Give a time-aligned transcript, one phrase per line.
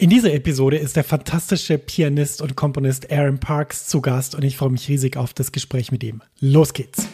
[0.00, 4.56] In dieser Episode ist der fantastische Pianist und Komponist Aaron Parks zu Gast und ich
[4.56, 6.22] freue mich riesig auf das Gespräch mit ihm.
[6.40, 7.06] Los geht's!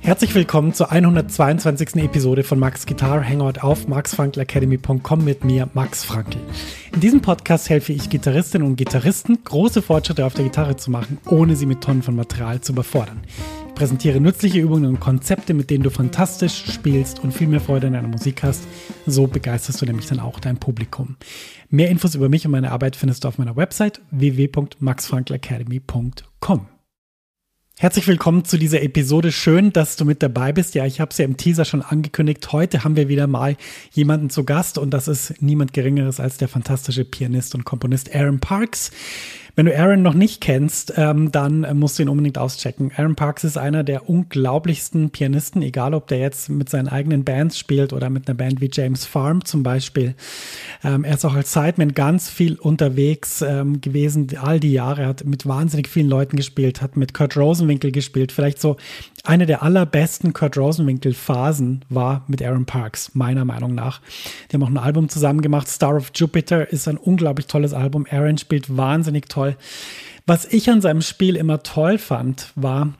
[0.00, 1.96] Herzlich willkommen zur 122.
[1.96, 6.38] Episode von Max Guitar Hangout auf maxfrankelacademy.com mit mir, Max Frankl.
[6.94, 11.18] In diesem Podcast helfe ich Gitarristinnen und Gitarristen, große Fortschritte auf der Gitarre zu machen,
[11.26, 13.20] ohne sie mit Tonnen von Material zu überfordern
[13.80, 17.94] präsentiere nützliche Übungen und Konzepte, mit denen du fantastisch spielst und viel mehr Freude in
[17.94, 18.64] deiner Musik hast.
[19.06, 21.16] So begeisterst du nämlich dann auch dein Publikum.
[21.70, 26.66] Mehr Infos über mich und meine Arbeit findest du auf meiner Website www.maxfrankelacademy.com.
[27.78, 29.32] Herzlich willkommen zu dieser Episode.
[29.32, 30.74] Schön, dass du mit dabei bist.
[30.74, 32.52] Ja, ich habe es ja im Teaser schon angekündigt.
[32.52, 33.56] Heute haben wir wieder mal
[33.92, 38.40] jemanden zu Gast und das ist niemand Geringeres als der fantastische Pianist und Komponist Aaron
[38.40, 38.90] Parks.
[39.60, 42.92] Wenn du Aaron noch nicht kennst, ähm, dann äh, musst du ihn unbedingt auschecken.
[42.96, 47.58] Aaron Parks ist einer der unglaublichsten Pianisten, egal ob der jetzt mit seinen eigenen Bands
[47.58, 50.14] spielt oder mit einer Band wie James Farm zum Beispiel.
[50.82, 55.02] Ähm, er ist auch als Sideman ganz viel unterwegs ähm, gewesen, all die Jahre.
[55.02, 58.32] Er hat mit wahnsinnig vielen Leuten gespielt, hat mit Kurt Rosenwinkel gespielt.
[58.32, 58.78] Vielleicht so
[59.24, 64.00] eine der allerbesten Kurt Rosenwinkel-Phasen war mit Aaron Parks, meiner Meinung nach.
[64.50, 65.68] Die haben auch ein Album zusammen gemacht.
[65.68, 68.06] Star of Jupiter ist ein unglaublich tolles Album.
[68.10, 69.49] Aaron spielt wahnsinnig toll.
[70.26, 72.94] Was ich an seinem Spiel immer toll fand, war,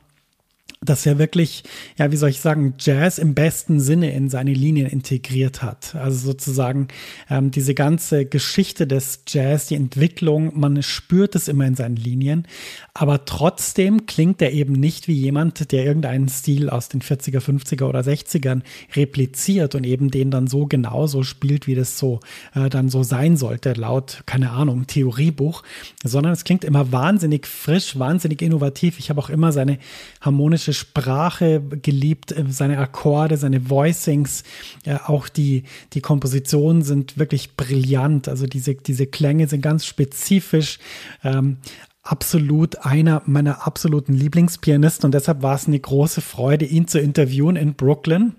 [0.83, 1.63] dass er wirklich,
[1.99, 5.93] ja, wie soll ich sagen, Jazz im besten Sinne in seine Linien integriert hat.
[5.93, 6.87] Also sozusagen
[7.29, 12.47] ähm, diese ganze Geschichte des Jazz, die Entwicklung, man spürt es immer in seinen Linien,
[12.95, 17.83] aber trotzdem klingt er eben nicht wie jemand, der irgendeinen Stil aus den 40er, 50er
[17.83, 18.63] oder 60ern
[18.95, 22.21] repliziert und eben den dann so genauso spielt, wie das so
[22.55, 25.61] äh, dann so sein sollte, laut, keine Ahnung, Theoriebuch,
[26.03, 28.97] sondern es klingt immer wahnsinnig frisch, wahnsinnig innovativ.
[28.97, 29.77] Ich habe auch immer seine
[30.21, 34.43] harmonische deutsche Sprache geliebt, äh, seine Akkorde, seine Voicings,
[34.85, 38.27] äh, auch die, die Kompositionen sind wirklich brillant.
[38.27, 40.79] Also diese, diese Klänge sind ganz spezifisch.
[41.23, 41.57] Ähm,
[42.03, 47.55] absolut einer meiner absoluten Lieblingspianisten und deshalb war es eine große Freude, ihn zu interviewen
[47.55, 48.33] in Brooklyn.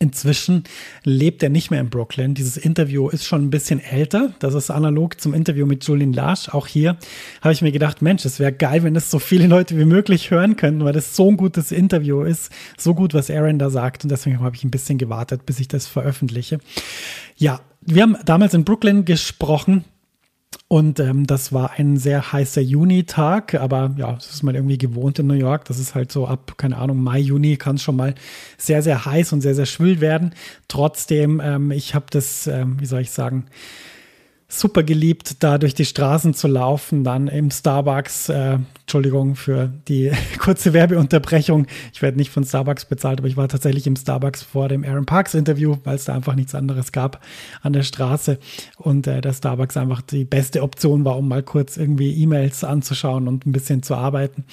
[0.00, 0.62] Inzwischen
[1.02, 2.34] lebt er nicht mehr in Brooklyn.
[2.34, 4.32] Dieses Interview ist schon ein bisschen älter.
[4.38, 6.48] Das ist analog zum Interview mit Julian Lasch.
[6.50, 6.96] Auch hier
[7.40, 10.30] habe ich mir gedacht, Mensch, es wäre geil, wenn das so viele Leute wie möglich
[10.30, 12.52] hören könnten, weil das so ein gutes Interview ist.
[12.76, 14.04] So gut, was Aaron da sagt.
[14.04, 16.60] Und deswegen habe ich ein bisschen gewartet, bis ich das veröffentliche.
[17.36, 19.84] Ja, wir haben damals in Brooklyn gesprochen
[20.68, 25.18] und ähm, das war ein sehr heißer Junitag, aber ja, das ist man irgendwie gewohnt
[25.18, 25.64] in New York.
[25.64, 28.14] Das ist halt so ab, keine Ahnung, Mai, Juni kann es schon mal
[28.58, 30.34] sehr, sehr heiß und sehr, sehr schwül werden.
[30.68, 33.46] Trotzdem, ähm, ich habe das, ähm, wie soll ich sagen,
[34.50, 40.10] super geliebt, da durch die Straßen zu laufen, dann im Starbucks, äh, Entschuldigung für die
[40.38, 41.66] kurze Werbeunterbrechung.
[41.92, 45.04] Ich werde nicht von Starbucks bezahlt, aber ich war tatsächlich im Starbucks vor dem Aaron
[45.04, 47.22] Parks Interview, weil es da einfach nichts anderes gab
[47.60, 48.38] an der Straße
[48.78, 53.28] und äh, der Starbucks einfach die beste Option war, um mal kurz irgendwie E-Mails anzuschauen
[53.28, 54.44] und ein bisschen zu arbeiten.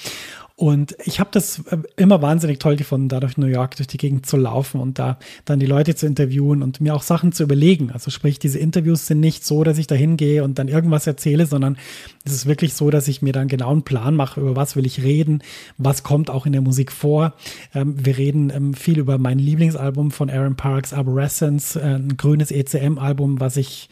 [0.57, 3.97] Und ich habe das äh, immer wahnsinnig toll gefunden, da durch New York durch die
[3.97, 7.43] Gegend zu laufen und da dann die Leute zu interviewen und mir auch Sachen zu
[7.43, 7.91] überlegen.
[7.91, 11.45] Also sprich, diese Interviews sind nicht so, dass ich da hingehe und dann irgendwas erzähle,
[11.45, 11.77] sondern
[12.23, 14.85] es ist wirklich so, dass ich mir dann genau einen Plan mache, über was will
[14.85, 15.44] ich reden,
[15.77, 17.33] was kommt auch in der Musik vor.
[17.73, 22.51] Ähm, wir reden ähm, viel über mein Lieblingsalbum von Aaron Parks, Arborescence, äh, ein grünes
[22.51, 23.89] ECM-Album, was ich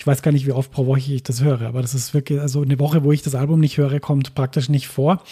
[0.00, 2.40] ich weiß gar nicht, wie oft pro Woche ich das höre, aber das ist wirklich,
[2.40, 5.22] also eine Woche, wo ich das Album nicht höre, kommt praktisch nicht vor.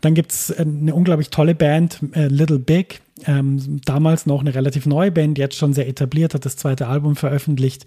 [0.00, 4.86] Dann gibt's äh, eine unglaublich tolle Band, äh, Little Big, ähm, damals noch eine relativ
[4.86, 7.86] neue Band, jetzt schon sehr etabliert, hat das zweite Album veröffentlicht.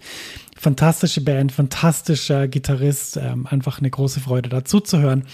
[0.56, 5.24] Fantastische Band, fantastischer Gitarrist, ähm, einfach eine große Freude dazu zu hören.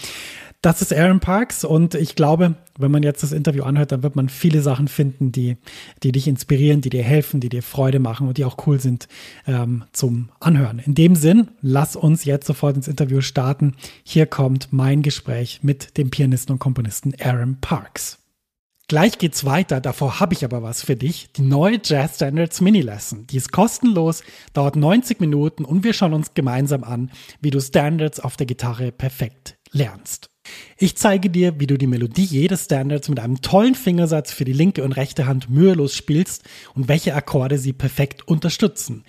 [0.61, 4.17] Das ist Aaron Parks und ich glaube, wenn man jetzt das Interview anhört, dann wird
[4.17, 5.55] man viele Sachen finden, die,
[6.03, 9.07] die dich inspirieren, die dir helfen, die dir Freude machen und die auch cool sind
[9.47, 10.79] ähm, zum Anhören.
[10.79, 13.75] In dem Sinn, lass uns jetzt sofort ins Interview starten.
[14.03, 18.17] Hier kommt mein Gespräch mit dem Pianisten und Komponisten Aaron Parks.
[18.89, 21.31] Gleich geht's weiter, davor habe ich aber was für dich.
[21.31, 23.27] Die neue Jazz Standards Mini Lesson.
[23.27, 28.19] Die ist kostenlos, dauert 90 Minuten und wir schauen uns gemeinsam an, wie du Standards
[28.19, 30.28] auf der Gitarre perfekt lernst.
[30.77, 34.53] Ich zeige dir, wie du die Melodie jedes Standards mit einem tollen Fingersatz für die
[34.53, 36.43] linke und rechte Hand mühelos spielst
[36.75, 39.03] und welche Akkorde sie perfekt unterstützen.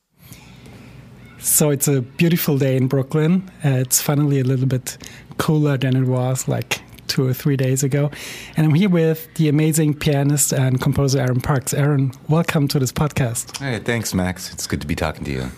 [1.38, 3.50] So it's a beautiful day in Brooklyn.
[3.64, 4.98] Uh, it's finally a little bit
[5.38, 6.80] cooler than it was like
[7.16, 8.10] two or three days ago.
[8.58, 11.72] And I'm here with the amazing pianist and composer Aaron Parks.
[11.72, 13.56] Aaron, welcome to this podcast.
[13.56, 14.52] Hey, thanks, Max.
[14.52, 15.50] It's good to be talking to you.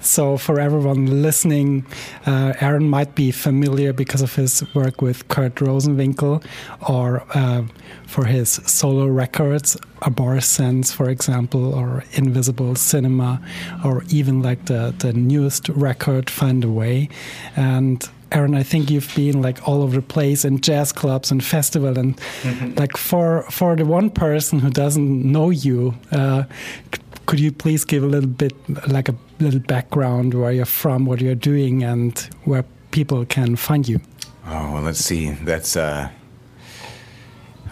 [0.00, 1.86] So, for everyone listening,
[2.26, 6.42] uh, Aaron might be familiar because of his work with Kurt Rosenwinkel
[6.88, 7.64] or uh,
[8.06, 13.40] for his solo records, Arborescence, for example, or Invisible Cinema,
[13.84, 17.10] or even like the, the newest record, Find a Way.
[17.54, 21.42] And Aaron, I think you've been like all over the place in jazz clubs and
[21.42, 22.78] festival, and mm-hmm.
[22.78, 26.44] like for for the one person who doesn't know you, uh,
[27.26, 28.52] could you please give a little bit,
[28.88, 33.88] like a little background, where you're from, what you're doing, and where people can find
[33.88, 34.00] you?
[34.46, 35.30] Oh, well, let's see.
[35.30, 36.10] That's uh,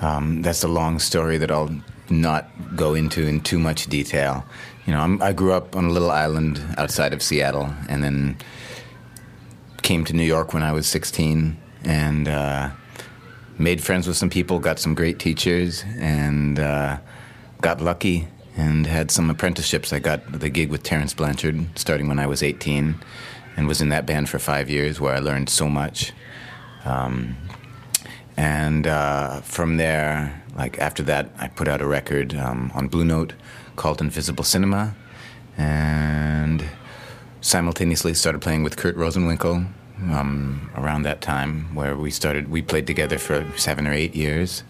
[0.01, 1.75] um, that's a long story that I'll
[2.11, 4.45] not go into in too much detail.
[4.87, 8.37] You know, I'm, i grew up on a little island outside of Seattle, and then
[9.89, 12.69] came to New York when I was 16, and uh,
[13.57, 16.99] made friends with some people, got some great teachers, and uh,
[17.63, 19.91] got lucky and had some apprenticeships.
[19.95, 22.97] I got the gig with Terence Blanchard starting when I was 18
[23.57, 26.13] and was in that band for five years where I learned so much.
[26.85, 27.39] Um,
[28.37, 33.07] and uh, from there, like after that, I put out a record um, on Blue
[33.07, 33.33] Note
[33.77, 34.95] called Invisible Cinema
[35.57, 36.63] and
[37.41, 39.67] simultaneously started playing with Kurt Rosenwinkel
[40.11, 44.63] um, around that time where we started, we played together for seven or eight years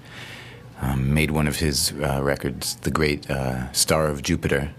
[0.81, 4.71] um, made one of his uh, records, the great uh, Star of Jupiter,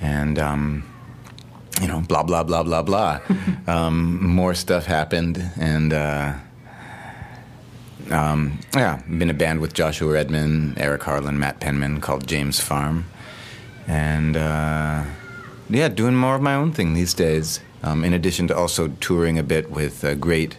[0.00, 0.84] and um,
[1.80, 3.20] you know, blah blah blah blah blah.
[3.66, 6.34] um, more stuff happened, and uh,
[8.10, 13.04] um, yeah, been a band with Joshua Redman, Eric Harland, Matt Penman called James Farm,
[13.86, 15.04] and uh,
[15.68, 17.60] yeah, doing more of my own thing these days.
[17.82, 20.56] Um, in addition to also touring a bit with a great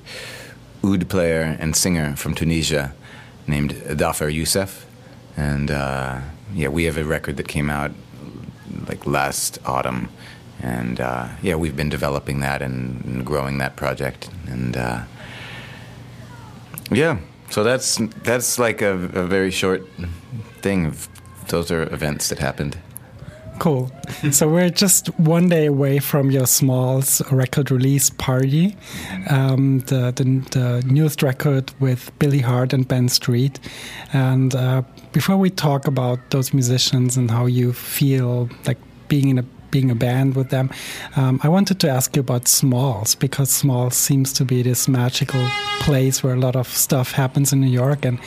[0.83, 2.93] oud player and singer from Tunisia
[3.47, 4.85] named Dhafer Youssef,
[5.37, 6.21] and uh,
[6.53, 7.91] yeah, we have a record that came out
[8.87, 10.09] like last autumn,
[10.61, 15.03] and uh, yeah, we've been developing that and, growing that project, and uh,
[16.91, 17.19] yeah,
[17.49, 19.87] so that's that's like a, a very short
[20.61, 20.95] thing.
[21.47, 22.77] Those are events that happened.
[23.61, 23.91] Cool.
[24.31, 28.75] so we're just one day away from your Smalls record release party,
[29.29, 33.59] um, the, the, the newest record with Billy Hart and Ben Street.
[34.13, 34.81] And uh,
[35.11, 39.91] before we talk about those musicians and how you feel like being in a being
[39.91, 40.69] a band with them.
[41.15, 45.47] Um, I wanted to ask you about Smalls because Smalls seems to be this magical
[45.79, 48.19] place where a lot of stuff happens in New York, and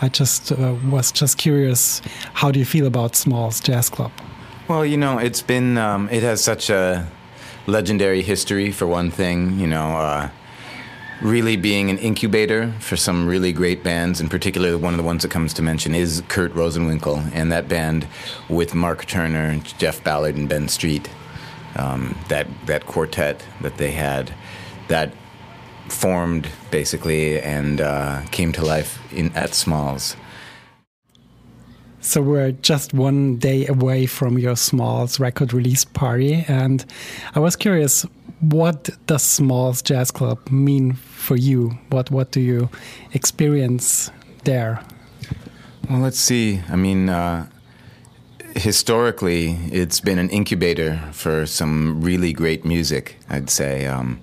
[0.00, 2.02] I just uh, was just curious,
[2.34, 4.12] how do you feel about Smalls Jazz Club?
[4.72, 7.06] Well, you know, it's been, um, it has such a
[7.66, 10.30] legendary history, for one thing, you know, uh,
[11.20, 14.18] really being an incubator for some really great bands.
[14.18, 17.68] and particularly one of the ones that comes to mention is Kurt Rosenwinkel and that
[17.68, 18.06] band
[18.48, 21.06] with Mark Turner, Jeff Ballard, and Ben Street.
[21.76, 24.32] Um, that that quartet that they had,
[24.88, 25.12] that
[25.88, 30.16] formed basically and uh, came to life in at Smalls.
[32.04, 36.84] So we're just one day away from your Smalls record release party, and
[37.36, 38.04] I was curious,
[38.40, 41.78] what does Smalls Jazz Club mean for you?
[41.90, 42.68] What what do you
[43.12, 44.10] experience
[44.42, 44.82] there?
[45.88, 46.60] Well, let's see.
[46.68, 47.46] I mean, uh,
[48.56, 53.20] historically, it's been an incubator for some really great music.
[53.30, 53.86] I'd say.
[53.86, 54.20] Um,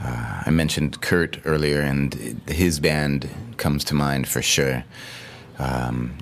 [0.00, 3.28] uh, I mentioned Kurt earlier, and his band
[3.58, 4.84] comes to mind for sure.
[5.58, 6.16] Um,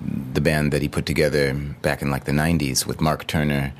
[0.00, 3.72] the band that he put together back in like the 90s with Mark Turner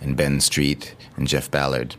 [0.00, 1.96] and Ben Street and Jeff Ballard.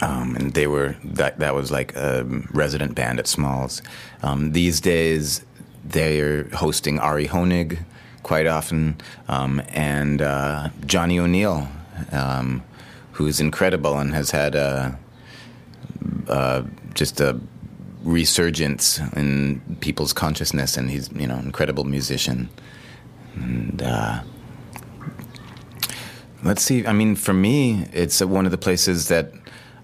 [0.00, 3.82] Um, and they were that that was like a resident band at Smalls.
[4.22, 5.44] Um, these days,
[5.84, 7.78] they're hosting Ari Hoenig
[8.22, 8.96] quite often,
[9.28, 11.68] um, and uh, Johnny O'Neal,
[12.10, 12.62] um,
[13.12, 14.98] who's incredible and has had a,
[16.28, 16.62] uh,
[16.94, 17.38] just a
[18.02, 22.48] resurgence in people's consciousness, and he's you know incredible musician.
[23.34, 24.22] And uh,
[26.42, 26.86] let's see.
[26.86, 29.32] I mean, for me, it's one of the places that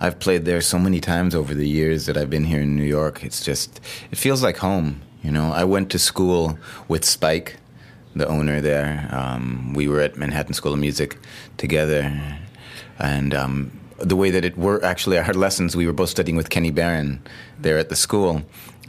[0.00, 2.84] I've played there so many times over the years that I've been here in New
[2.84, 3.24] York.
[3.24, 5.02] It's just, it feels like home.
[5.22, 7.56] You know, I went to school with Spike,
[8.14, 9.08] the owner there.
[9.10, 11.18] Um, we were at Manhattan School of Music
[11.56, 12.38] together,
[12.98, 16.50] and um, the way that it worked, actually, our lessons, we were both studying with
[16.50, 17.20] Kenny Barron
[17.58, 18.42] there at the school,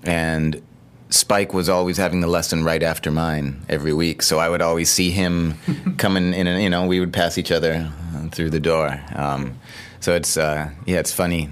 [0.04, 0.62] and
[1.10, 4.90] Spike was always having the lesson right after mine every week, so I would always
[4.90, 5.56] see him
[5.98, 7.92] coming in, and you know, we would pass each other
[8.32, 9.02] through the door.
[9.16, 9.60] Um,
[10.00, 11.50] so it's uh, yeah, it's funny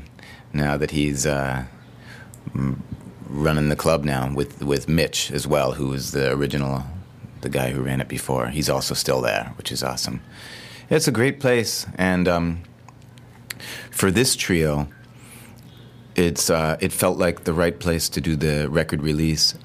[0.53, 1.65] now that he's uh,
[3.27, 6.83] running the club now with with Mitch as well, who was the original,
[7.41, 8.49] the guy who ran it before.
[8.49, 10.21] He's also still there, which is awesome.
[10.89, 12.61] It's a great place, and um,
[13.97, 14.87] for this trio,
[16.15, 19.55] it's uh, it felt like the right place to do the record release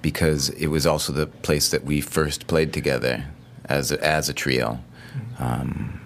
[0.00, 3.26] because it was also the place that we first played together
[3.66, 4.80] as a, as a trio.
[5.38, 6.00] Um,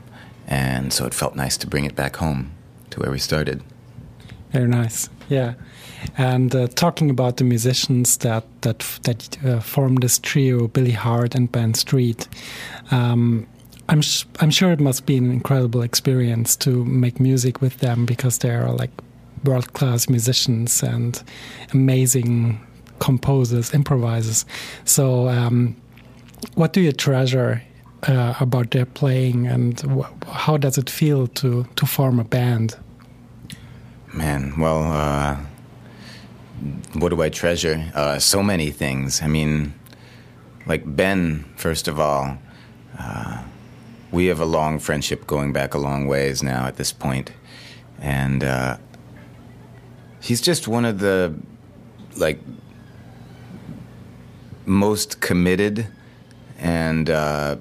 [0.48, 2.50] and so it felt nice to bring it back home
[2.90, 3.62] to where we started.
[4.50, 5.54] Very nice, yeah.
[6.18, 11.36] And uh, talking about the musicians that that that uh, formed this trio, Billy Hart
[11.36, 12.26] and Ben Street,
[12.90, 13.46] um,
[13.88, 14.02] I'm
[14.40, 18.50] I'm sure it must be an incredible experience to make music with them because they
[18.50, 18.90] are like
[19.44, 21.22] world class musicians and
[21.72, 22.60] amazing
[22.98, 24.44] composers, improvisers.
[24.84, 25.76] So, um,
[26.54, 27.62] what do you treasure
[28.08, 29.80] uh, about their playing, and
[30.26, 32.76] how does it feel to to form a band?
[34.12, 35.36] Man, well, uh,
[36.94, 37.90] what do I treasure?
[37.94, 39.22] Uh, so many things.
[39.22, 39.74] I mean,
[40.66, 42.38] like Ben, first of all,
[42.98, 43.42] uh,
[44.16, 47.32] we have a long friendship going back a long ways now at this point,
[48.00, 48.78] and uh,
[50.22, 51.34] he's just one of the
[52.16, 52.40] like
[54.64, 55.88] most committed
[56.58, 57.56] and uh,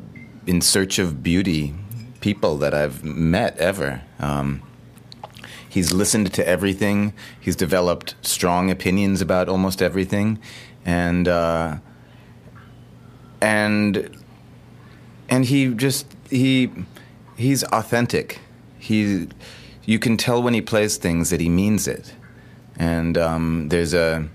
[0.48, 1.76] in search of beauty
[2.22, 4.02] people that I've met ever.
[4.18, 4.62] Um,
[5.68, 7.14] he's listened to everything.
[7.38, 10.40] He's developed strong opinions about almost everything,
[10.86, 11.80] and uh,
[13.42, 14.10] and
[15.28, 16.72] and he just he
[17.36, 18.40] he's authentic.
[18.80, 19.28] He
[19.86, 22.14] you can tell when he plays things that he means it,
[22.78, 24.28] and um, there's a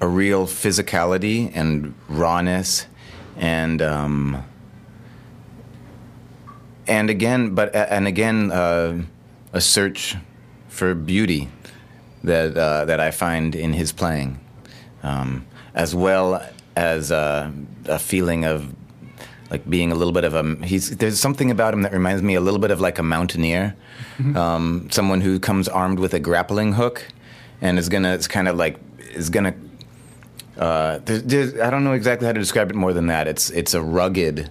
[0.00, 2.86] a real physicality and rawness
[3.36, 4.44] and um,
[6.86, 9.02] and again, but and again, uh,
[9.52, 10.16] a search
[10.68, 11.48] for beauty
[12.24, 14.40] that uh, that I find in his playing,
[15.02, 16.44] um, as well
[16.76, 17.50] as uh,
[17.86, 18.74] a feeling of
[19.52, 22.34] like being a little bit of a he's there's something about him that reminds me
[22.34, 23.76] a little bit of like a mountaineer,
[24.16, 24.34] mm-hmm.
[24.34, 27.06] um, someone who comes armed with a grappling hook,
[27.60, 28.80] and is gonna it's kind of like
[29.14, 29.54] is gonna.
[30.56, 33.28] Uh, there's, there's, I don't know exactly how to describe it more than that.
[33.28, 34.48] It's it's a rugged,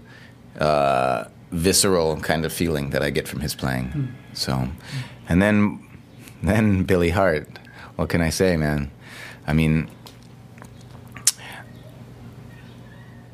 [0.60, 3.88] uh, visceral kind of feeling that I get from his playing.
[3.90, 4.38] Mm.
[4.38, 4.68] So,
[5.28, 5.80] and then
[6.44, 7.48] then Billy Hart.
[7.96, 8.92] What can I say, man?
[9.48, 9.90] I mean,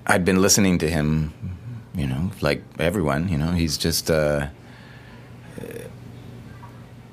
[0.06, 1.57] I'd been listening to him,
[1.98, 3.28] you know, like everyone.
[3.28, 4.10] You know, he's just.
[4.10, 4.48] Uh,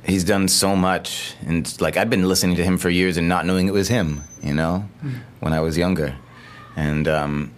[0.05, 3.47] he's done so much and like i'd been listening to him for years and not
[3.47, 5.19] knowing it was him you know mm.
[5.41, 6.14] when i was younger
[6.76, 7.50] and um,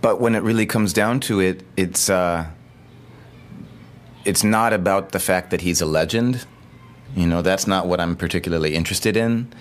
[0.00, 2.46] but when it really comes down to it, it's uh,
[4.24, 6.46] it's not about the fact that he's a legend.
[7.14, 9.52] You know, that's not what I'm particularly interested in.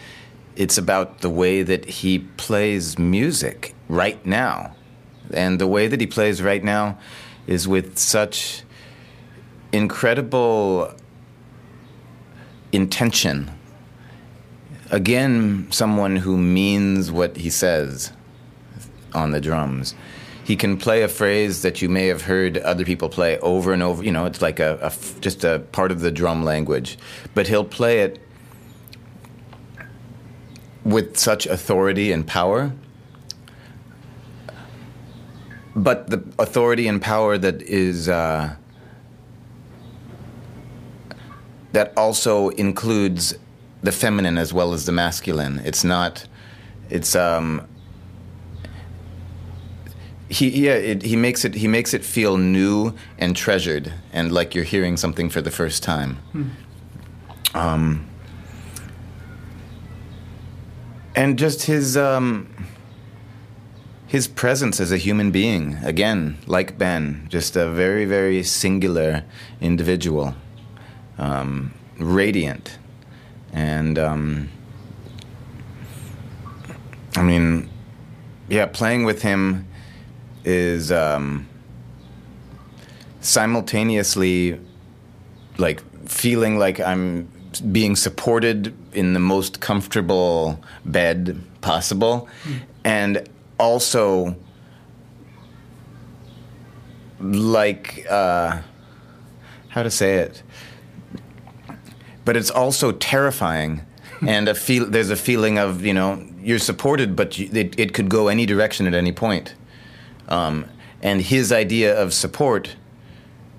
[0.55, 4.75] It's about the way that he plays music right now.
[5.33, 6.97] And the way that he plays right now
[7.47, 8.63] is with such
[9.71, 10.93] incredible
[12.71, 13.51] intention.
[14.91, 18.11] Again, someone who means what he says
[19.13, 19.95] on the drums
[20.49, 23.83] he can play a phrase that you may have heard other people play over and
[23.83, 24.03] over.
[24.03, 26.97] You know, it's like a, a just a part of the drum language,
[27.35, 28.19] but he'll play it
[30.83, 32.71] with such authority and power.
[35.79, 38.55] But the authority and power that is uh,
[41.71, 43.35] that also includes
[43.81, 45.61] the feminine as well as the masculine.
[45.63, 46.27] It's not.
[46.89, 47.65] It's um,
[50.27, 54.53] he yeah it, he makes it he makes it feel new and treasured and like
[54.53, 56.15] you're hearing something for the first time.
[56.33, 56.47] Hmm.
[57.55, 58.05] Um,
[61.15, 62.47] and just his um,
[64.09, 69.23] his presence as a human being again like Ben just a very very singular
[69.61, 70.33] individual
[71.19, 72.79] um, radiant.
[73.53, 74.49] And um,
[77.15, 77.69] I mean
[78.49, 79.67] yeah playing with him
[80.43, 81.47] is um,
[83.21, 84.59] simultaneously
[85.59, 87.29] like feeling like I'm
[87.71, 92.27] being supported in the most comfortable bed possible,
[92.83, 93.27] and
[93.59, 94.35] also
[97.19, 98.61] like uh,
[99.69, 100.41] how to say it.
[102.25, 103.81] But it's also terrifying,
[104.25, 104.85] and a feel.
[104.85, 108.45] There's a feeling of you know you're supported, but you, it, it could go any
[108.45, 109.55] direction at any point.
[110.27, 110.65] Um,
[111.01, 112.75] and his idea of support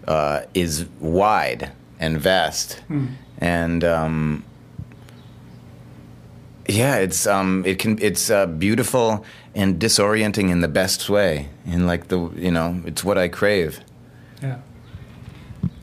[0.07, 2.83] uh, is wide and vast,
[3.39, 4.45] and um,
[6.69, 9.25] yeah, it's um, it can it's uh, beautiful
[9.55, 11.49] and disorienting in the best way.
[11.67, 13.81] In like the you know, it's what I crave.
[14.43, 14.59] Yeah.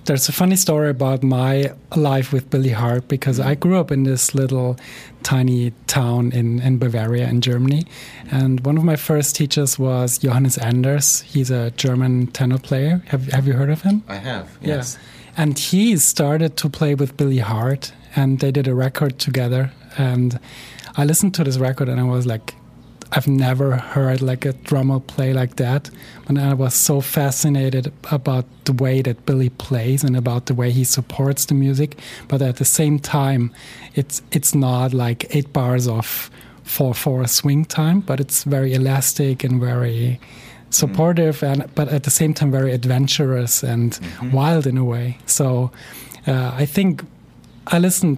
[0.05, 4.03] There's a funny story about my life with Billy Hart because I grew up in
[4.03, 4.77] this little
[5.22, 7.84] tiny town in, in Bavaria in Germany.
[8.31, 11.24] And one of my first teachers was Johannes Enders.
[11.24, 13.03] He's a German tenor player.
[13.07, 14.01] Have, have you heard of him?
[14.07, 14.98] I have Yes.
[15.36, 19.74] And he started to play with Billy Hart and they did a record together.
[19.98, 20.39] And
[20.96, 22.56] I listened to this record and I was like,
[23.12, 25.89] I've never heard like a drummer play like that.
[26.27, 30.72] And I was so fascinated about the way that Billy plays and about the way
[30.72, 31.98] he supports the music.
[32.27, 33.54] But at the same time,
[33.96, 36.30] it's it's not like eight bars of
[36.63, 40.20] four four swing time, but it's very elastic and very
[40.70, 44.00] supportive and but at the same time very adventurous and
[44.34, 45.18] wild in a way.
[45.25, 45.72] So
[46.27, 47.04] uh, I think
[47.71, 48.17] I listened.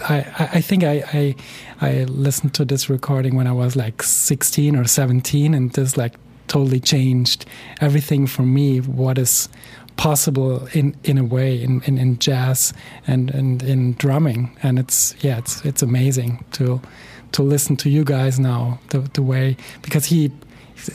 [0.00, 1.34] I I think I, I
[1.80, 6.14] I listened to this recording when I was like 16 or 17, and this like
[6.48, 7.46] totally changed
[7.80, 8.80] everything for me.
[8.80, 9.48] What is
[9.96, 12.72] possible in in a way in, in, in jazz
[13.06, 16.80] and, and in drumming, and it's yeah, it's it's amazing to
[17.32, 20.30] to listen to you guys now the the way because he.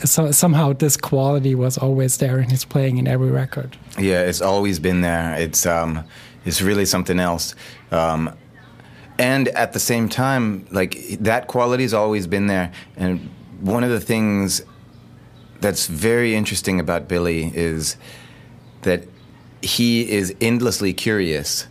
[0.04, 3.76] So, somehow this quality was always there in his playing in every record.
[3.96, 5.36] Yeah, it's always been there.
[5.38, 6.02] It's um,
[6.46, 7.54] it's really something else.
[7.90, 8.34] Um,
[9.18, 12.72] and at the same time, like that quality's always been there.
[12.96, 14.62] And one of the things
[15.60, 17.96] that's very interesting about Billy is
[18.82, 19.04] that
[19.62, 21.66] he is endlessly curious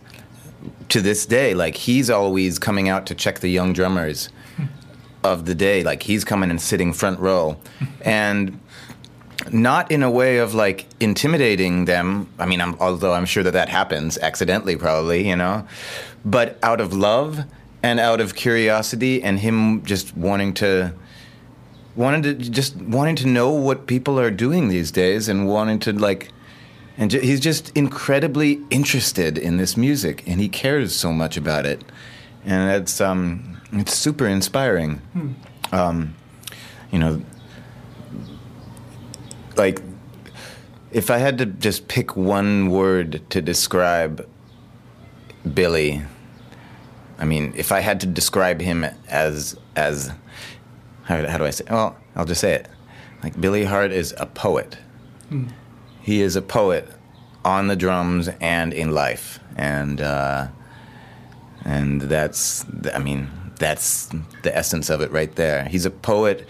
[0.88, 1.54] to this day.
[1.54, 4.28] Like he's always coming out to check the young drummers
[5.22, 5.82] of the day.
[5.82, 7.58] Like he's coming and sitting front row,
[8.02, 8.58] and
[9.52, 12.28] not in a way of like intimidating them.
[12.38, 15.66] I mean, I'm, although I'm sure that that happens accidentally, probably, you know,
[16.24, 17.44] but out of love
[17.82, 20.92] and out of curiosity, and him just wanting to.
[21.94, 25.94] Wanting to just wanting to know what people are doing these days, and wanting to
[25.94, 26.30] like,
[26.98, 31.64] and ju- he's just incredibly interested in this music, and he cares so much about
[31.64, 31.82] it,
[32.44, 35.00] and it's um, it's super inspiring.
[35.72, 36.14] Um,
[36.92, 37.22] you know,
[39.56, 39.80] like
[40.92, 44.28] if I had to just pick one word to describe
[45.54, 46.02] Billy,
[47.18, 50.12] I mean, if I had to describe him as as
[51.04, 51.64] how, how do I say?
[51.70, 52.68] Well, I'll just say it.
[53.22, 54.78] Like Billy Hart is a poet.
[56.02, 56.88] He is a poet
[57.44, 60.48] on the drums and in life, and uh,
[61.64, 62.64] and that's
[62.94, 64.10] I mean that's
[64.42, 65.64] the essence of it right there.
[65.64, 66.46] He's a poet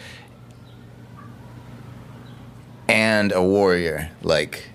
[2.89, 4.11] and a warrior.
[4.23, 4.69] Like,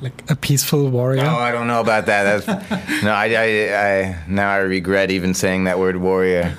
[0.00, 1.22] Like a peaceful warrior.
[1.24, 2.44] oh, I don't know about that.
[2.44, 3.44] That's, no, I, I,
[3.88, 6.56] I, now I regret even saying that word warrior.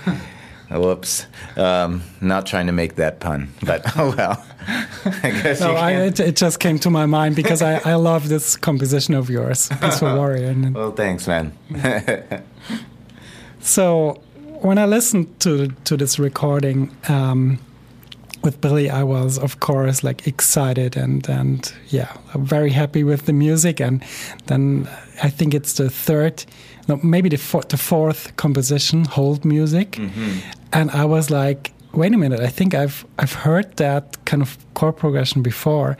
[0.70, 1.26] Whoops.
[1.58, 4.46] Um, not trying to make that pun, but oh well.
[4.68, 8.30] I guess No, I, it, it just came to my mind because I, I love
[8.30, 10.54] this composition of yours, Peaceful Warrior.
[10.72, 11.54] Well, thanks, man.
[13.60, 14.22] so
[14.62, 17.58] when I listened to to this recording um,
[18.44, 23.34] with Billy, I was of course like excited and and yeah, very happy with the
[23.34, 23.82] music.
[23.82, 24.04] And
[24.48, 24.88] then
[25.24, 26.46] I think it's the third,
[26.88, 29.98] no, maybe the fourth, the fourth composition, hold music,
[30.74, 31.74] and I was like.
[31.92, 32.40] Wait a minute!
[32.40, 35.98] I think I've I've heard that kind of chord progression before,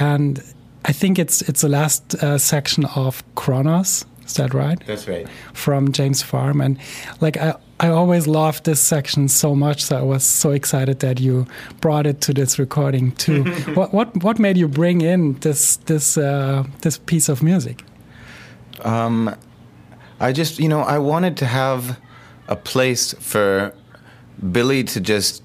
[0.00, 0.42] and
[0.84, 4.04] I think it's it's the last uh, section of Chronos.
[4.28, 4.78] Is that right?
[4.86, 5.26] That's right.
[5.52, 6.78] from James Farm, and
[7.20, 11.18] like I, I always loved this section so much, so I was so excited that
[11.18, 11.46] you
[11.80, 13.44] brought it to this recording too.
[13.74, 17.84] what what what made you bring in this this uh, this piece of music?
[18.84, 19.34] Um,
[20.20, 21.98] I just, you know, I wanted to have
[22.48, 23.72] a place for
[24.52, 25.42] Billy to just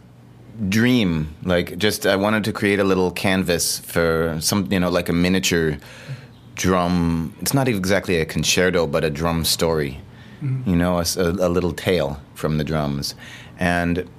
[0.69, 1.35] dream.
[1.43, 5.13] Like, just, I wanted to create a little canvas for some, you know, like a
[5.13, 5.77] miniature
[6.55, 7.35] drum.
[7.41, 9.99] It's not exactly a concerto, but a drum story.
[10.65, 13.15] You know—a little tale from the drums.
[13.57, 14.09] And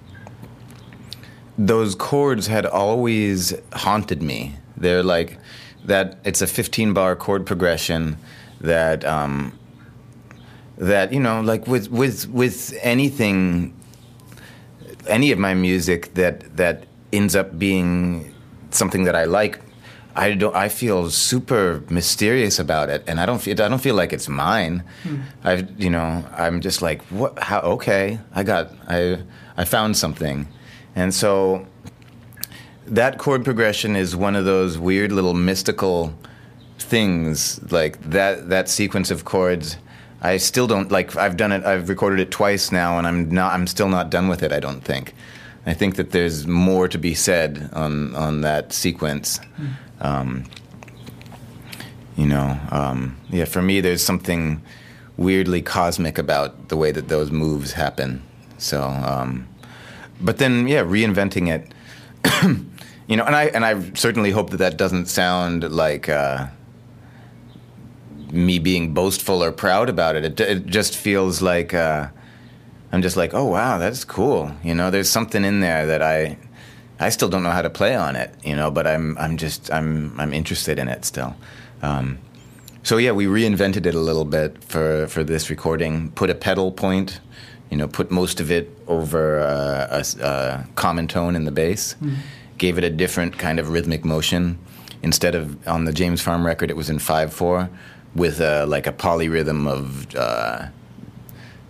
[1.59, 4.55] those chords had always haunted me.
[4.77, 5.39] They're like
[5.85, 6.19] that.
[6.25, 8.17] It's a 15 bar chord progression
[8.61, 9.53] that um,
[10.79, 13.75] that you know, like with with with anything,
[15.07, 18.35] any of my music that that ends up being
[18.71, 19.61] something that I like.
[20.17, 20.55] I don't.
[20.55, 23.61] I feel super mysterious about it, and I don't feel.
[23.61, 24.85] I don't feel like it's mine.
[25.03, 25.23] Mm.
[25.43, 27.39] I, you know, I'm just like, what?
[27.39, 27.61] How?
[27.61, 28.71] Okay, I got.
[28.87, 29.19] I,
[29.57, 30.47] I found something,
[30.95, 31.67] and so
[32.87, 36.15] that chord progression is one of those weird little mystical
[36.79, 37.61] things.
[37.73, 38.49] Like that.
[38.49, 39.79] That sequence of chords.
[40.23, 41.17] I still don't like.
[41.17, 41.65] I've done it.
[41.65, 43.53] I've recorded it twice now, and I'm not.
[43.53, 44.53] I'm still not done with it.
[44.53, 45.13] I don't think.
[45.67, 49.41] I think that there's more to be said on on that sequence.
[49.59, 49.73] Mm.
[50.01, 50.45] Um,
[52.17, 53.45] you know, um, yeah.
[53.45, 54.63] For me, there's something
[55.17, 58.23] weirdly cosmic about the way that those moves happen.
[58.59, 59.49] So, um,
[60.21, 61.73] but then, yeah, reinventing it.
[63.09, 66.09] you know, and I and I certainly hope that that doesn't sound like.
[66.09, 66.49] Uh,
[68.35, 70.25] me being boastful or proud about it.
[70.25, 72.09] It, it just feels like uh,
[72.93, 74.53] I'm just like, oh wow, that's cool.
[74.63, 76.39] You know, there's something in there that I
[77.01, 78.35] I still don't know how to play on it.
[78.45, 81.37] You know, but I'm I'm just I'm I'm interested in it still.
[81.83, 82.19] Um,
[82.83, 86.11] so yeah, we reinvented it a little bit for for this recording.
[86.13, 87.21] Put a pedal point.
[87.71, 91.97] You know, put most of it over uh, a, a, common tone in the bass.
[92.01, 92.17] Mm.
[92.59, 94.59] Gave it a different kind of rhythmic motion.
[95.03, 97.69] Instead of on the James Farm record, it was in five four
[98.15, 100.69] with a, like a polyrhythm of uh,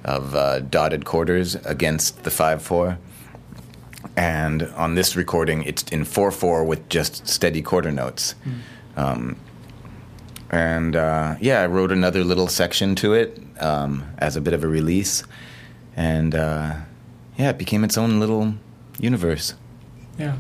[0.04, 2.98] of uh, dotted quarters against the 5 4.
[4.16, 8.34] And on this recording, it's in 4 4 with just steady quarter notes.
[8.44, 8.60] Mm.
[8.96, 9.36] Um,
[10.50, 14.62] and uh, yeah, I wrote another little section to it um, as a bit of
[14.62, 15.24] a release.
[15.96, 16.74] And uh,
[17.36, 18.54] yeah, it became its own little
[18.98, 19.54] universe.
[20.18, 20.36] Yeah.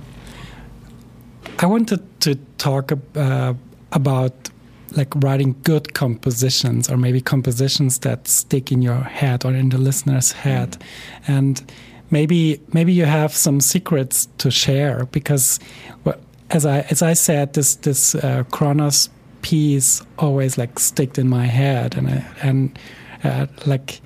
[1.58, 3.54] I wanted to talk uh,
[3.92, 4.50] about
[4.96, 9.78] like writing good compositions or maybe compositions that stick in your head or in the
[9.78, 10.82] listener's head mm.
[11.26, 11.72] and
[12.14, 15.58] maybe maybe you have some secrets to share because
[16.04, 16.18] well,
[16.50, 19.10] as i as i said this this uh, chronos
[19.42, 22.78] piece always like sticked in my head and I, and
[23.24, 24.00] uh, like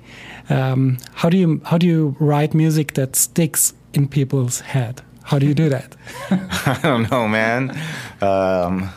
[0.49, 5.37] um, how do you how do you write music that sticks in people's head how
[5.39, 5.95] do you do that
[6.31, 7.61] i don't know man
[8.21, 8.89] um,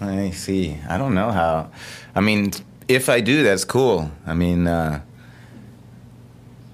[0.00, 0.76] let me see.
[0.88, 1.70] I don't know how.
[2.14, 2.52] I mean,
[2.86, 4.10] if I do, that's cool.
[4.26, 5.00] I mean, uh,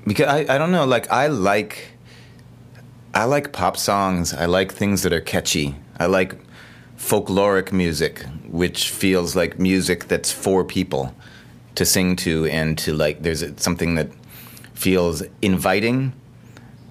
[0.06, 0.84] because I, I don't know.
[0.84, 1.88] Like I like
[3.14, 4.34] I like pop songs.
[4.34, 5.76] I like things that are catchy.
[5.98, 6.36] I like
[6.96, 11.14] folkloric music, which feels like music that's for people
[11.74, 13.22] to sing to and to like.
[13.22, 14.08] There's something that
[14.74, 16.12] feels inviting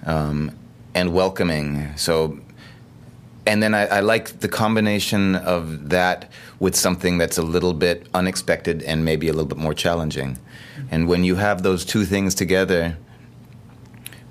[0.06, 0.52] um,
[0.95, 1.95] and welcoming.
[1.97, 2.39] So
[3.45, 8.08] and then I, I, like the combination of that with something that's a little bit
[8.13, 10.39] unexpected and maybe a little bit more challenging.
[10.94, 12.98] And when you have those two things together,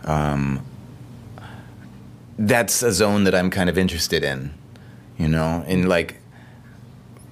[0.05, 0.64] um,
[2.38, 4.55] that's a zone that I'm kind of interested in.
[5.18, 6.18] You know, in like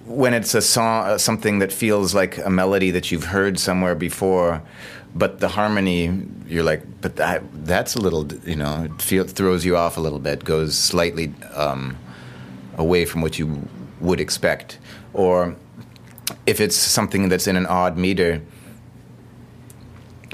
[0.05, 3.95] when it's a song, uh, something that feels like a melody that you've heard somewhere
[3.95, 4.63] before,
[5.15, 9.65] but the harmony you're like but that that's a little you know it feel, throws
[9.65, 11.97] you off a little bit goes slightly um,
[12.77, 13.69] away from what you
[14.01, 14.79] would expect
[15.13, 15.55] or
[16.47, 18.41] if it's something that's in an odd meter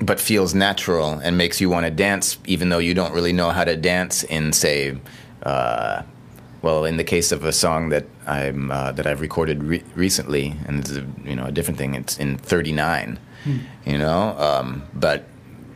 [0.03, 3.51] but feels natural and makes you want to dance even though you don't really know
[3.51, 4.97] how to dance in say
[5.43, 6.03] uh,
[6.63, 10.55] well in the case of a song that I'm uh, that I've recorded re- recently
[10.67, 13.59] and it's a, you know a different thing it's in 39 Hmm.
[13.85, 14.37] you know.
[14.39, 15.25] Um, but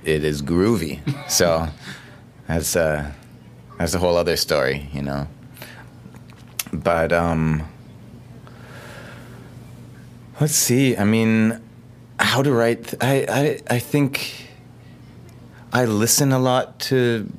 [0.04, 0.98] it is groovy,
[1.30, 1.68] so
[2.48, 3.12] that's uh,
[3.78, 5.28] that's a whole other story, you know.
[6.72, 7.62] But um,
[10.40, 10.96] let's see.
[10.96, 11.60] I mean,
[12.20, 12.94] how to write?
[13.02, 14.48] I I I think
[15.72, 17.30] I listen a lot to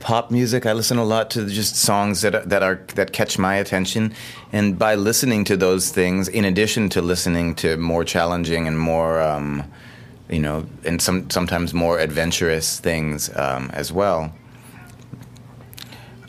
[0.00, 0.66] pop music.
[0.66, 4.14] I listen a lot to just songs that that are that catch my attention,
[4.52, 9.20] and by listening to those things, in addition to listening to more challenging and more,
[9.20, 9.64] um,
[10.28, 14.32] you know, and some sometimes more adventurous things um, as well,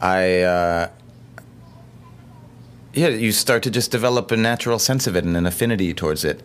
[0.01, 0.41] I.
[0.41, 0.89] Uh,
[2.91, 6.25] yeah, you start to just develop a natural sense of it and an affinity towards
[6.25, 6.41] it.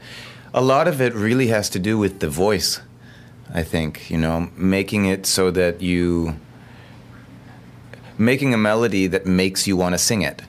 [0.54, 2.80] A lot of it really has to do with the voice.
[3.52, 6.36] I think you know, making it so that you
[8.16, 10.42] making a melody that makes you want to sing it.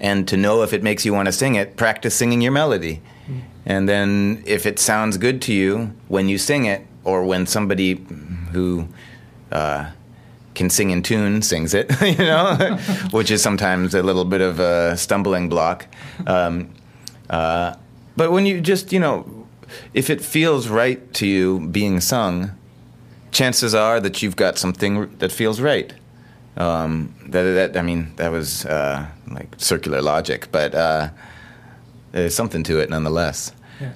[0.00, 3.00] And to know if it makes you want to sing it, practice singing your melody.
[3.26, 3.42] Mm.
[3.64, 8.04] And then if it sounds good to you when you sing it, or when somebody
[8.52, 8.88] who
[9.52, 9.90] uh,
[10.54, 12.56] can sing in tune sings it, you know,
[13.12, 15.86] which is sometimes a little bit of a stumbling block.
[16.26, 16.74] Um,
[17.30, 17.76] uh,
[18.16, 19.46] but when you just, you know,
[19.92, 22.52] if it feels right to you being sung,
[23.30, 25.92] chances are that you've got something that feels right.
[26.56, 31.10] Um, that, that I mean, that was uh, like circular logic, but uh,
[32.12, 33.52] there's something to it nonetheless.
[33.80, 33.92] Yeah.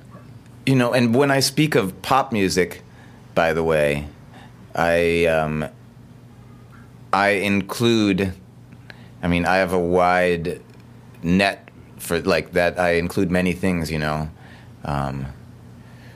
[0.67, 2.83] You know, and when I speak of pop music,
[3.35, 4.09] by the way,
[4.75, 5.67] I um,
[7.13, 8.35] I include.
[9.23, 10.61] I mean, I have a wide
[11.23, 11.70] net
[12.01, 12.79] for like that.
[12.79, 13.91] I include many things.
[13.91, 14.31] You know,
[14.85, 15.27] um,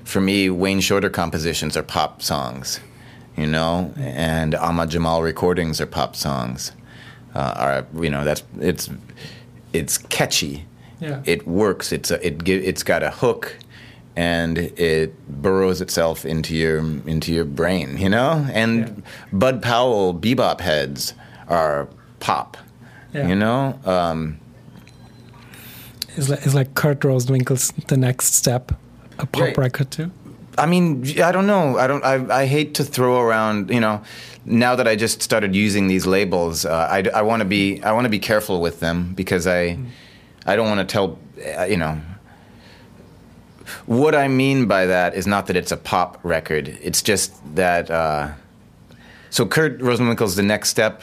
[0.05, 2.81] for me, Wayne Shorter compositions are pop songs.
[3.37, 6.73] You know, and Ahmad Jamal recordings are pop songs.
[7.35, 8.91] Uh, are you know that's it's
[9.73, 10.67] it's catchy.
[11.01, 11.23] Yeah.
[11.27, 11.93] It works.
[11.93, 13.57] It's a, it it's got a hook
[14.17, 18.47] and it burrows itself into your into your brain, you know.
[18.53, 18.95] And yeah.
[19.33, 21.15] Bud Powell bebop heads
[21.49, 21.89] are
[22.21, 22.57] pop,
[23.13, 23.27] yeah.
[23.27, 23.79] you know.
[23.85, 24.39] Um,
[26.17, 28.73] is like, is like Kurt Rosenwinkel's the next step,
[29.19, 29.57] a pop right.
[29.59, 30.11] record too.
[30.57, 31.79] I mean, I don't know.
[31.79, 32.05] I don't.
[32.05, 33.71] I, I hate to throw around.
[33.71, 34.03] You know,
[34.45, 37.93] now that I just started using these labels, uh, I, I want to be I
[37.93, 39.87] want to be careful with them because I mm.
[40.47, 41.19] I don't want to tell.
[41.59, 42.01] Uh, you know,
[43.87, 46.69] what I mean by that is not that it's a pop record.
[46.81, 47.91] It's just that.
[47.91, 48.33] Uh,
[49.31, 51.03] so Kurt Rosenwinkel's the next step.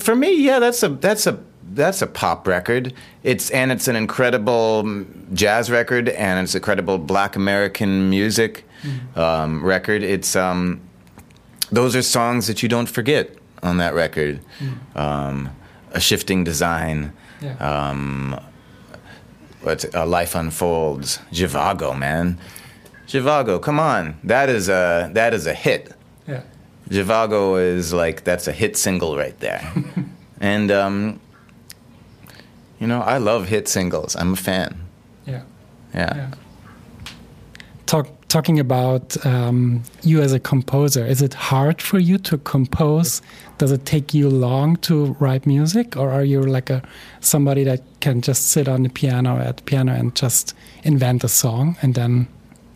[0.00, 1.40] For me, yeah, that's a that's a
[1.74, 2.92] that's a pop record.
[3.22, 9.18] It's and it's an incredible jazz record, and it's incredible Black American music mm-hmm.
[9.18, 10.02] um, record.
[10.02, 10.80] It's um,
[11.70, 14.40] those are songs that you don't forget on that record.
[14.58, 14.98] Mm-hmm.
[14.98, 15.50] Um,
[15.92, 17.12] a shifting design.
[17.40, 17.56] Yeah.
[17.56, 18.38] Um,
[19.64, 21.18] uh, life unfolds.
[21.32, 22.38] Zhivago, man.
[23.06, 24.18] Zhivago, come on.
[24.24, 25.92] That is a that is a hit.
[26.26, 26.42] Yeah.
[26.88, 29.72] Zhivago is like that's a hit single right there.
[30.40, 31.20] and um,
[32.80, 34.16] you know, I love hit singles.
[34.16, 34.80] I'm a fan.
[35.26, 35.42] Yeah.
[35.94, 36.16] Yeah.
[36.16, 36.30] yeah.
[37.86, 43.20] Talk, talking about um, you as a composer, is it hard for you to compose?
[43.58, 46.82] Does it take you long to write music, or are you like a
[47.20, 51.28] somebody that can just sit on the piano at the piano and just invent a
[51.28, 52.28] song and then?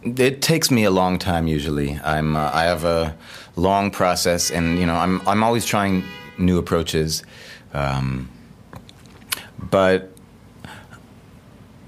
[0.02, 1.98] It takes me a long time usually.
[2.04, 3.16] I'm uh, I have a
[3.56, 6.02] long process, and you know I'm I'm always trying
[6.36, 7.22] new approaches,
[7.72, 8.28] um,
[9.70, 10.10] but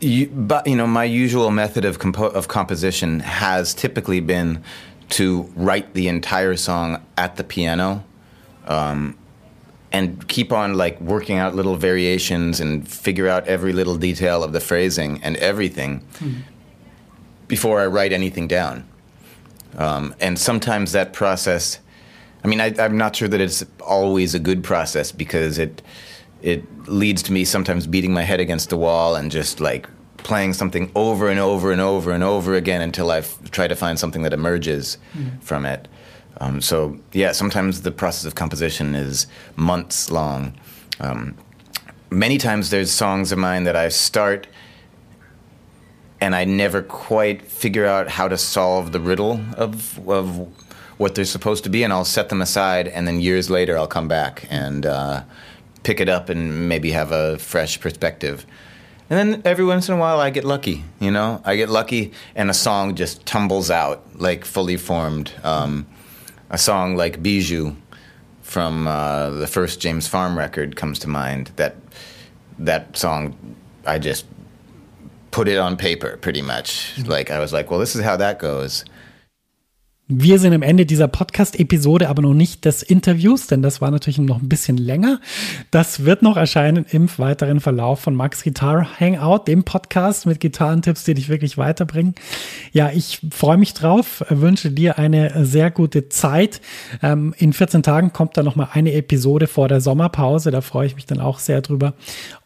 [0.00, 4.62] you, but you know, my usual method of compo- of composition has typically been
[5.10, 8.04] to write the entire song at the piano,
[8.66, 9.16] um,
[9.92, 14.52] and keep on like working out little variations and figure out every little detail of
[14.52, 16.40] the phrasing and everything mm-hmm.
[17.48, 18.86] before I write anything down.
[19.76, 21.80] Um, and sometimes that process,
[22.42, 25.82] I mean, I, I'm not sure that it's always a good process because it
[26.42, 30.52] it leads to me sometimes beating my head against the wall and just like playing
[30.52, 34.22] something over and over and over and over again until I try to find something
[34.22, 35.42] that emerges mm.
[35.42, 35.88] from it.
[36.40, 40.54] Um, so yeah, sometimes the process of composition is months long.
[41.00, 41.36] Um,
[42.10, 44.46] many times there's songs of mine that I start
[46.20, 50.48] and I never quite figure out how to solve the riddle of of
[50.98, 53.86] what they're supposed to be, and I'll set them aside, and then years later I'll
[53.86, 54.86] come back and.
[54.86, 55.22] Uh,
[55.86, 58.44] pick it up and maybe have a fresh perspective.
[59.08, 60.82] And then every once in a while, I get lucky.
[60.98, 65.30] You know, I get lucky, and a song just tumbles out like fully formed.
[65.44, 65.86] Um,
[66.50, 67.76] a song like "Bijou"
[68.42, 71.52] from uh, the first James Farm record comes to mind.
[71.54, 71.76] That
[72.58, 73.36] that song,
[73.86, 74.26] I just
[75.30, 76.94] put it on paper pretty much.
[76.96, 77.08] Mm-hmm.
[77.08, 78.84] Like I was like, well, this is how that goes.
[80.08, 84.18] Wir sind am Ende dieser Podcast-Episode, aber noch nicht des Interviews, denn das war natürlich
[84.18, 85.20] noch ein bisschen länger.
[85.72, 91.02] Das wird noch erscheinen im weiteren Verlauf von Max Guitar Hangout, dem Podcast mit Gitarrentipps,
[91.02, 92.14] die dich wirklich weiterbringen.
[92.70, 96.60] Ja, ich freue mich drauf, wünsche dir eine sehr gute Zeit.
[97.02, 100.86] Ähm, in 14 Tagen kommt dann noch mal eine Episode vor der Sommerpause, da freue
[100.86, 101.94] ich mich dann auch sehr drüber.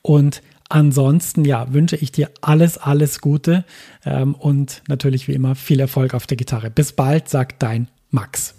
[0.01, 3.65] Und Ansonsten, ja, wünsche ich dir alles, alles Gute
[4.05, 6.71] ähm, und natürlich wie immer viel Erfolg auf der Gitarre.
[6.71, 8.55] Bis bald, sagt dein Max.